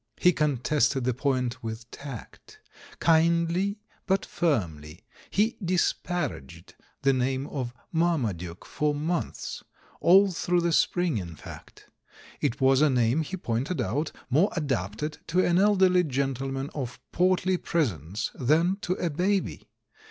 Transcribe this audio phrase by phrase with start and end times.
[0.17, 2.59] He contested the point with tact.
[2.97, 3.77] Kindly,
[4.07, 9.61] but firmly, he disparaged the name of "Marmaduke" for months,
[9.99, 11.85] all through the spring in fact.
[12.39, 17.57] It was a name, he pointed out, more adapted to an elderly gentleman of portly
[17.57, 19.69] presence than to a baby.